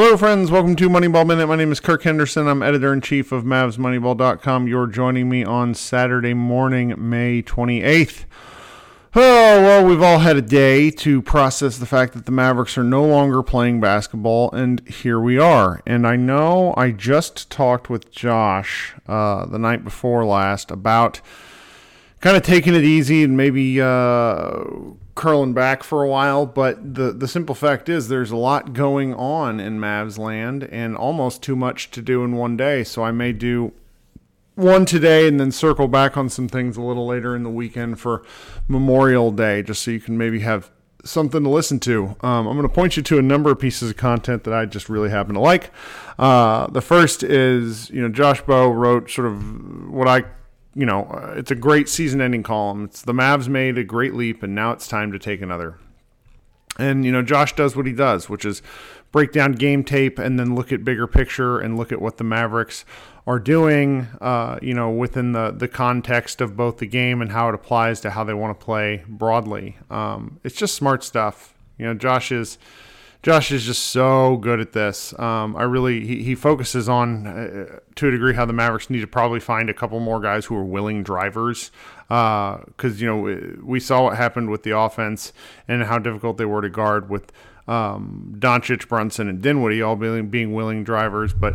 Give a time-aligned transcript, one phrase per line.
[0.00, 0.48] Hello, friends.
[0.48, 1.48] Welcome to Moneyball Minute.
[1.48, 2.46] My name is Kirk Henderson.
[2.46, 4.68] I'm editor in chief of MavsMoneyball.com.
[4.68, 8.24] You're joining me on Saturday morning, May 28th.
[9.16, 12.84] Oh, well, we've all had a day to process the fact that the Mavericks are
[12.84, 15.82] no longer playing basketball, and here we are.
[15.84, 21.20] And I know I just talked with Josh uh, the night before last about
[22.20, 24.62] kind of taking it easy and maybe uh,
[25.18, 26.46] curling back for a while.
[26.46, 30.96] But the the simple fact is, there's a lot going on in Mavs land, and
[30.96, 32.84] almost too much to do in one day.
[32.84, 33.72] So I may do
[34.54, 38.00] one today and then circle back on some things a little later in the weekend
[38.00, 38.22] for
[38.68, 40.70] Memorial Day, just so you can maybe have
[41.04, 42.16] something to listen to.
[42.20, 44.66] Um, I'm going to point you to a number of pieces of content that I
[44.66, 45.70] just really happen to like.
[46.18, 50.24] Uh, the first is, you know, Josh Bowe wrote sort of what I
[50.74, 52.84] you know, uh, it's a great season ending column.
[52.84, 55.78] It's the Mavs made a great leap, and now it's time to take another.
[56.78, 58.62] And, you know, Josh does what he does, which is
[59.10, 62.24] break down game tape and then look at bigger picture and look at what the
[62.24, 62.84] Mavericks
[63.26, 67.48] are doing, uh, you know, within the, the context of both the game and how
[67.48, 69.76] it applies to how they want to play broadly.
[69.90, 71.54] Um, it's just smart stuff.
[71.78, 72.58] You know, Josh is
[73.22, 75.18] Josh is just so good at this.
[75.18, 79.00] Um, I really he, he focuses on uh, to a degree how the Mavericks need
[79.00, 81.70] to probably find a couple more guys who are willing drivers
[82.06, 85.32] because uh, you know we saw what happened with the offense
[85.66, 87.32] and how difficult they were to guard with
[87.66, 91.54] um, Doncic, Brunson, and Dinwiddie all being, being willing drivers, but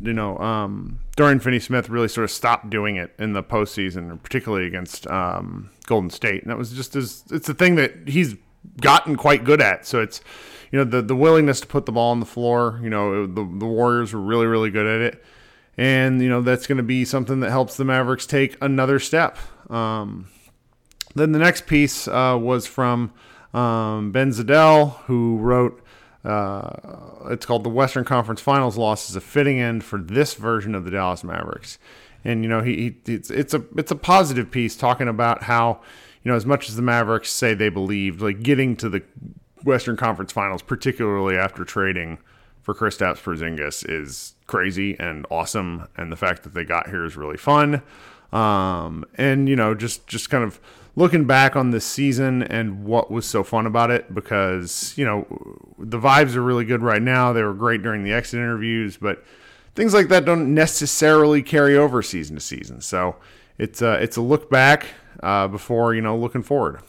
[0.00, 4.66] you know, um, Dorian Finney-Smith really sort of stopped doing it in the postseason, particularly
[4.66, 8.34] against um, Golden State, and that was just as it's a thing that he's
[8.80, 9.86] gotten quite good at.
[9.86, 10.20] So it's
[10.74, 12.80] you know the the willingness to put the ball on the floor.
[12.82, 15.24] You know the the Warriors were really really good at it,
[15.78, 19.38] and you know that's going to be something that helps the Mavericks take another step.
[19.70, 20.26] Um,
[21.14, 23.12] then the next piece uh, was from
[23.54, 25.80] um, Ben Zadell, who wrote.
[26.24, 26.70] Uh,
[27.26, 30.84] it's called the Western Conference Finals loss is a fitting end for this version of
[30.84, 31.78] the Dallas Mavericks,
[32.24, 35.80] and you know he, he it's, it's a it's a positive piece talking about how
[36.24, 39.04] you know as much as the Mavericks say they believed like getting to the
[39.64, 42.18] Western Conference Finals, particularly after trading
[42.62, 47.16] for Kristaps Porzingis, is crazy and awesome, and the fact that they got here is
[47.16, 47.82] really fun.
[48.32, 50.60] Um, and you know, just just kind of
[50.96, 55.26] looking back on this season and what was so fun about it, because you know
[55.78, 57.32] the vibes are really good right now.
[57.32, 59.24] They were great during the exit interviews, but
[59.74, 62.80] things like that don't necessarily carry over season to season.
[62.80, 63.16] So
[63.58, 64.86] it's a, it's a look back
[65.22, 66.80] uh, before you know looking forward.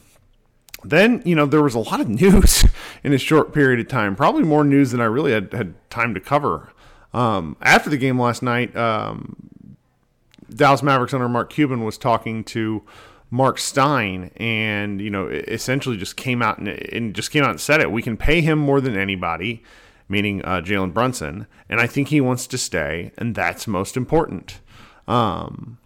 [0.90, 2.66] Then, you know, there was a lot of news
[3.03, 6.13] in a short period of time, probably more news than I really had, had time
[6.13, 6.72] to cover.
[7.13, 9.78] Um, after the game last night, um,
[10.53, 12.84] Dallas Mavericks owner Mark Cuban was talking to
[13.31, 17.59] Mark Stein, and you know, essentially just came out and, and, just came out and
[17.59, 17.91] said it.
[17.91, 19.63] We can pay him more than anybody,
[20.07, 24.59] meaning uh, Jalen Brunson, and I think he wants to stay, and that's most important.
[25.07, 25.79] Um,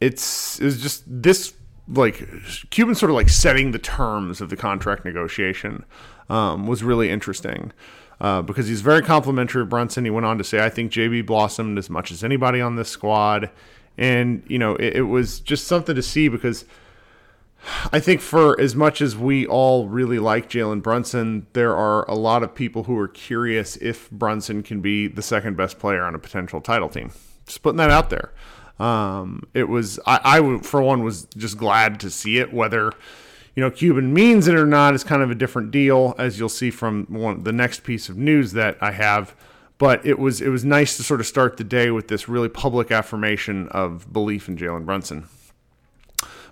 [0.00, 1.54] it's it's just this
[1.88, 2.26] like
[2.70, 5.84] Cuban sort of like setting the terms of the contract negotiation
[6.28, 7.72] um, was really interesting.
[8.20, 10.04] Uh, because he's very complimentary of Brunson.
[10.04, 12.88] He went on to say, I think JB blossomed as much as anybody on this
[12.88, 13.50] squad.
[13.98, 16.64] And, you know, it, it was just something to see because
[17.92, 22.14] I think for as much as we all really like Jalen Brunson, there are a
[22.14, 26.14] lot of people who are curious if Brunson can be the second best player on
[26.14, 27.10] a potential title team.
[27.46, 28.32] Just putting that out there.
[28.78, 32.52] Um, it was I, I for one was just glad to see it.
[32.52, 32.92] Whether
[33.54, 36.48] you know Cuban means it or not is kind of a different deal, as you'll
[36.48, 39.34] see from one the next piece of news that I have.
[39.78, 42.48] But it was it was nice to sort of start the day with this really
[42.48, 45.28] public affirmation of belief in Jalen Brunson.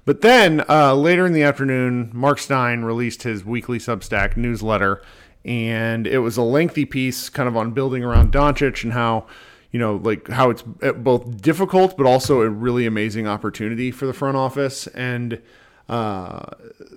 [0.04, 5.02] But then uh, later in the afternoon, Mark Stein released his weekly Substack newsletter,
[5.44, 9.26] and it was a lengthy piece, kind of on building around Doncic and how
[9.70, 14.06] you know, like how it's eh, both difficult but also a really amazing opportunity for
[14.06, 14.86] the front office.
[14.88, 15.40] And
[15.88, 16.42] uh,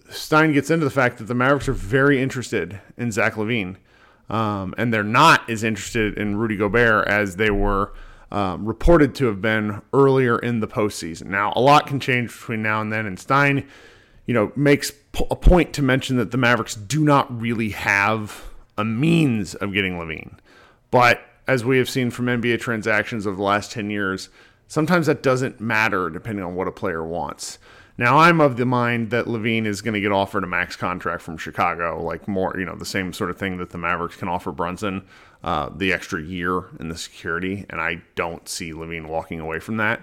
[0.09, 3.77] Stein gets into the fact that the Mavericks are very interested in Zach LaVine,
[4.29, 7.93] um, and they're not as interested in Rudy Gobert as they were.
[8.31, 11.27] Um, reported to have been earlier in the postseason.
[11.27, 13.67] Now, a lot can change between now and then, and Stein,
[14.25, 14.91] you know, makes
[15.29, 18.45] a point to mention that the Mavericks do not really have
[18.75, 20.37] a means of getting LaVine,
[20.89, 24.29] but as we have seen from NBA transactions of the last 10 years,
[24.67, 27.59] sometimes that doesn't matter depending on what a player wants.
[27.95, 31.21] Now, I'm of the mind that LaVine is going to get offered a max contract
[31.21, 34.27] from Chicago, like more, you know, the same sort of thing that the Mavericks can
[34.27, 35.03] offer Brunson,
[35.43, 37.65] uh, the extra year and the security.
[37.69, 40.01] And I don't see LaVine walking away from that.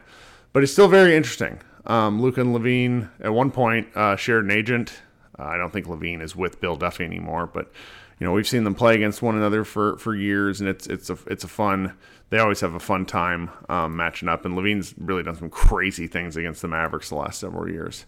[0.52, 1.60] But it's still very interesting.
[1.84, 5.00] Um, Luka and LaVine at one point uh, shared an agent.
[5.36, 7.72] Uh, I don't think LaVine is with Bill Duffy anymore, but
[8.20, 11.10] you know we've seen them play against one another for for years, and it's it's
[11.10, 11.96] a it's a fun.
[12.28, 16.06] They always have a fun time um, matching up, and LaVine's really done some crazy
[16.06, 18.04] things against the Mavericks the last several years.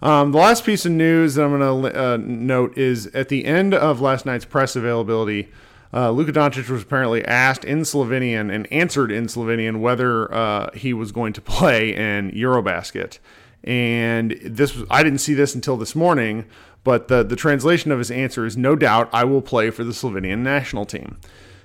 [0.00, 3.44] Um, the last piece of news that I'm going to uh, note is at the
[3.44, 5.48] end of last night's press availability.
[5.94, 10.92] Uh, Luka Doncic was apparently asked in Slovenian and answered in Slovenian whether uh, he
[10.92, 13.18] was going to play in Eurobasket.
[13.62, 16.46] And this was I didn't see this until this morning,
[16.84, 19.92] but the, the translation of his answer is no doubt I will play for the
[19.92, 21.18] Slovenian national team.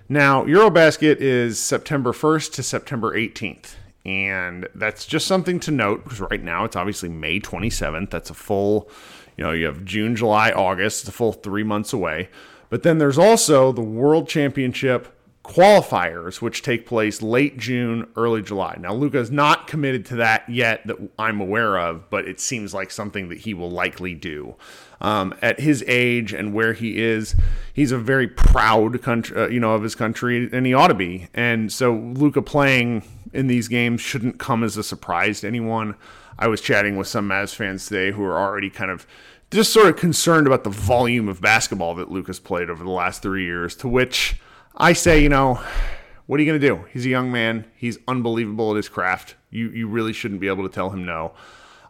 [0.10, 3.76] Now, Eurobasket is September 1st to September 18th.
[4.06, 8.10] And that's just something to note because right now it's obviously May 27th.
[8.10, 8.90] That's a full,
[9.36, 11.02] you know, you have June, July, August.
[11.02, 12.30] It's a full three months away.
[12.70, 15.14] But then there's also the World Championship
[15.48, 18.78] qualifiers, which take place late June, early July.
[18.80, 22.74] Now, Luka is not committed to that yet that I'm aware of, but it seems
[22.74, 24.56] like something that he will likely do.
[25.00, 27.36] Um, at his age and where he is,
[27.74, 30.96] he's a very proud country, uh, you know, of his country, and he ought to
[30.96, 31.28] be.
[31.34, 33.04] And so, Luka playing
[33.34, 35.96] in these games shouldn't come as a surprise to anyone.
[36.40, 39.08] I was chatting with some Mavs fans today who are already kind of
[39.50, 43.22] just sort of concerned about the volume of basketball that Luka's played over the last
[43.22, 44.36] three years, to which
[44.78, 45.60] I say, you know,
[46.28, 46.86] what are you going to do?
[46.94, 47.66] He's a young man.
[47.76, 49.36] He's unbelievable at his craft.
[49.50, 51.34] You you really shouldn't be able to tell him no.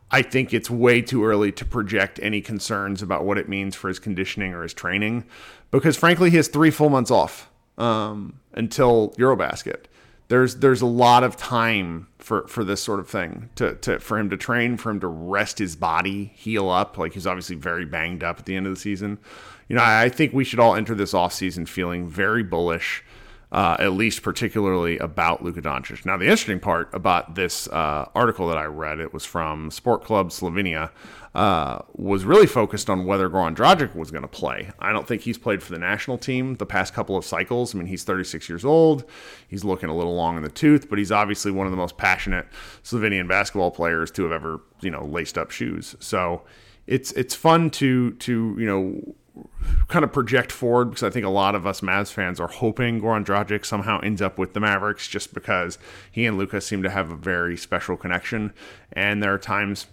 [0.10, 3.90] I think it's way too early to project any concerns about what it means for
[3.90, 5.26] his conditioning or his training,
[5.70, 9.86] because frankly, he has three full months off um, until EuroBasket.
[10.30, 14.18] There's there's a lot of time for, for this sort of thing to, to for
[14.18, 16.98] him to train, for him to rest his body, heal up.
[16.98, 19.20] Like he's obviously very banged up at the end of the season
[19.68, 23.04] you know, I think we should all enter this offseason feeling very bullish,
[23.52, 26.06] uh, at least particularly about Luka Doncic.
[26.06, 30.04] Now, the interesting part about this uh, article that I read, it was from Sport
[30.04, 30.92] Club Slovenia,
[31.34, 34.72] uh, was really focused on whether Goran Dragic was going to play.
[34.80, 37.74] I don't think he's played for the national team the past couple of cycles.
[37.74, 39.06] I mean, he's 36 years old.
[39.48, 41.96] He's looking a little long in the tooth, but he's obviously one of the most
[41.96, 42.48] passionate
[42.84, 45.96] Slovenian basketball players to have ever, you know, laced up shoes.
[46.00, 46.42] So
[46.88, 49.16] it's it's fun to to you know
[49.88, 53.02] kind of project forward because I think a lot of us Mavs fans are hoping
[53.02, 55.78] Goran Dragic somehow ends up with the Mavericks just because
[56.12, 58.54] he and Luka seem to have a very special connection.
[58.92, 59.88] And there are times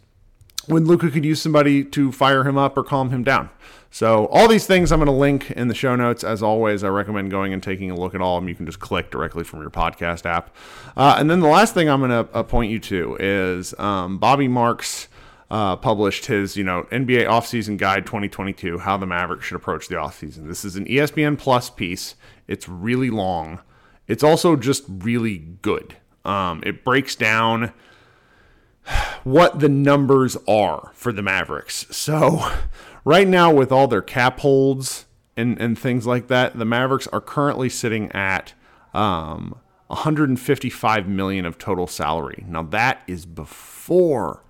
[0.66, 3.50] when Luka could use somebody to fire him up or calm him down.
[3.90, 6.24] So all these things I'm going to link in the show notes.
[6.24, 8.48] As always, I recommend going and taking a look at all of them.
[8.48, 10.54] You can just click directly from your podcast app.
[10.96, 14.48] Uh, and then the last thing I'm going to point you to is um, Bobby
[14.48, 15.08] Marks
[15.50, 19.96] uh, published his, you know, NBA offseason guide 2022, how the Mavericks should approach the
[19.96, 20.48] offseason.
[20.48, 22.14] This is an ESPN Plus piece.
[22.46, 23.60] It's really long.
[24.06, 25.96] It's also just really good.
[26.24, 27.72] Um, it breaks down
[29.24, 31.86] what the numbers are for the Mavericks.
[31.90, 32.50] So,
[33.04, 35.06] right now, with all their cap holds
[35.36, 38.54] and, and things like that, the Mavericks are currently sitting at
[38.92, 39.58] um,
[39.88, 42.44] 155 million of total salary.
[42.48, 44.42] Now, that is before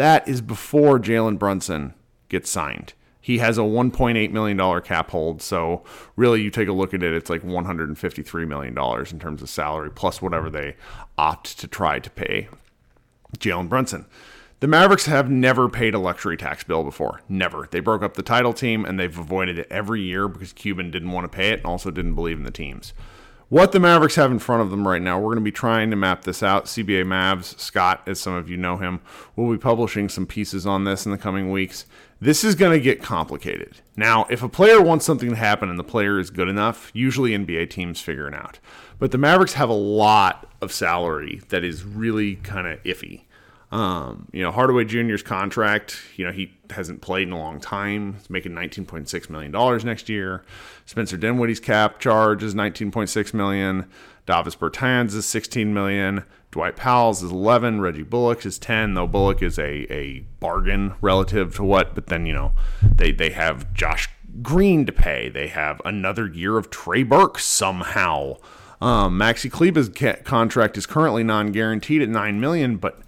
[0.00, 1.92] that is before Jalen Brunson
[2.30, 2.94] gets signed.
[3.20, 5.42] He has a $1.8 million cap hold.
[5.42, 5.84] So,
[6.16, 9.90] really, you take a look at it, it's like $153 million in terms of salary,
[9.90, 10.76] plus whatever they
[11.18, 12.48] opt to try to pay
[13.36, 14.06] Jalen Brunson.
[14.60, 17.20] The Mavericks have never paid a luxury tax bill before.
[17.28, 17.68] Never.
[17.70, 21.12] They broke up the title team and they've avoided it every year because Cuban didn't
[21.12, 22.94] want to pay it and also didn't believe in the teams
[23.50, 25.18] what the Mavericks have in front of them right now.
[25.18, 26.64] We're going to be trying to map this out.
[26.66, 29.00] CBA Mavs, Scott, as some of you know him,
[29.36, 31.84] will be publishing some pieces on this in the coming weeks.
[32.20, 33.80] This is going to get complicated.
[33.96, 37.32] Now, if a player wants something to happen and the player is good enough, usually
[37.32, 38.60] NBA teams figure it out.
[39.00, 43.22] But the Mavericks have a lot of salary that is really kind of iffy.
[43.72, 48.14] Um, you know, Hardaway Jr.'s contract, you know, he hasn't played in a long time.
[48.14, 50.44] He's making $19.6 million next year.
[50.86, 53.88] Spencer Dinwiddie's cap charge is 19.6 million.
[54.26, 56.24] Davis Bertans is 16 million.
[56.50, 57.80] Dwight Powell's is 11.
[57.80, 62.26] Reggie Bullock is 10, though Bullock is a, a bargain relative to what, but then,
[62.26, 64.08] you know, they, they have Josh
[64.42, 65.28] Green to pay.
[65.28, 68.36] They have another year of Trey Burke somehow.
[68.80, 69.90] Um, Maxi Kleber's
[70.24, 73.00] contract is currently non-guaranteed at nine million, but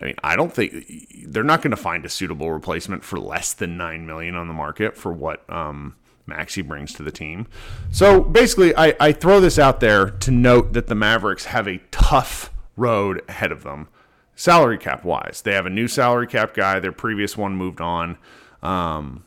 [0.00, 3.52] I mean, I don't think they're not going to find a suitable replacement for less
[3.52, 5.94] than nine million on the market for what um,
[6.26, 7.46] Maxi brings to the team.
[7.90, 11.78] So basically, I, I throw this out there to note that the Mavericks have a
[11.90, 13.88] tough road ahead of them,
[14.34, 15.42] salary cap wise.
[15.42, 16.80] They have a new salary cap guy.
[16.80, 18.16] Their previous one moved on,
[18.62, 19.24] um,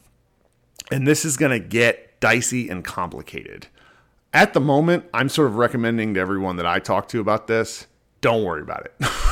[0.91, 3.67] and this is going to get dicey and complicated.
[4.33, 7.85] At the moment, I'm sort of recommending to everyone that I talk to about this,
[8.21, 8.95] don't worry about it.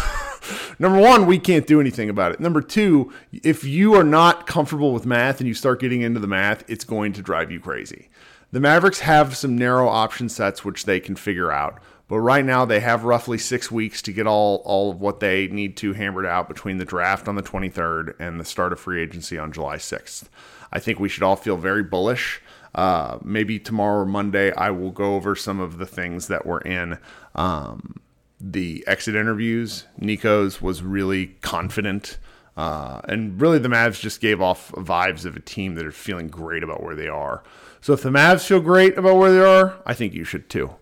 [0.82, 2.40] Number one, we can't do anything about it.
[2.40, 6.26] Number two, if you are not comfortable with math and you start getting into the
[6.26, 8.10] math, it's going to drive you crazy.
[8.52, 11.80] The Mavericks have some narrow option sets which they can figure out.
[12.08, 15.46] But right now they have roughly six weeks to get all, all of what they
[15.50, 19.04] need to hammered out between the draft on the 23rd and the start of free
[19.04, 20.30] agency on July 6th.
[20.74, 22.42] I think we should all feel very bullish.
[22.74, 26.62] Uh, maybe tomorrow or Monday I will go over some of the things that were
[26.62, 26.98] in
[27.36, 28.02] um,
[28.42, 29.86] the exit interviews.
[29.98, 32.18] Nico's was really confident.
[32.58, 36.28] Uh, and really, the Mavs just gave off vibes of a team that are feeling
[36.28, 37.44] great about where they are.
[37.80, 40.76] So, if the Mavs feel great about where they are, I think you should too.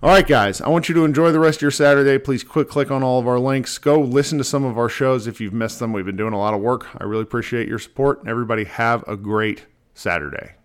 [0.00, 2.18] All right, guys, I want you to enjoy the rest of your Saturday.
[2.18, 3.78] Please quick click on all of our links.
[3.78, 5.92] Go listen to some of our shows if you've missed them.
[5.92, 6.86] We've been doing a lot of work.
[6.96, 8.22] I really appreciate your support.
[8.24, 10.57] Everybody, have a great Saturday.